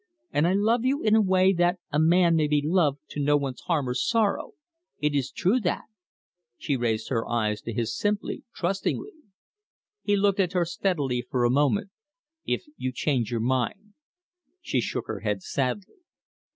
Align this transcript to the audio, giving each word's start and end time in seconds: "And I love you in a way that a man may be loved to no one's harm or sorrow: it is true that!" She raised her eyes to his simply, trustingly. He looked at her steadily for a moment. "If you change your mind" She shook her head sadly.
"And 0.31 0.47
I 0.47 0.53
love 0.53 0.83
you 0.83 1.03
in 1.03 1.13
a 1.13 1.21
way 1.21 1.53
that 1.53 1.77
a 1.91 1.99
man 1.99 2.35
may 2.35 2.47
be 2.47 2.63
loved 2.65 3.01
to 3.09 3.19
no 3.19 3.37
one's 3.37 3.61
harm 3.61 3.87
or 3.87 3.93
sorrow: 3.93 4.53
it 4.97 5.13
is 5.13 5.29
true 5.29 5.59
that!" 5.59 5.83
She 6.57 6.75
raised 6.75 7.09
her 7.09 7.29
eyes 7.29 7.61
to 7.61 7.71
his 7.71 7.95
simply, 7.95 8.43
trustingly. 8.51 9.11
He 10.01 10.15
looked 10.17 10.39
at 10.39 10.53
her 10.53 10.65
steadily 10.65 11.21
for 11.21 11.43
a 11.45 11.51
moment. 11.51 11.91
"If 12.47 12.63
you 12.77 12.91
change 12.91 13.29
your 13.29 13.41
mind" 13.41 13.93
She 14.63 14.81
shook 14.81 15.05
her 15.05 15.19
head 15.19 15.43
sadly. 15.43 15.97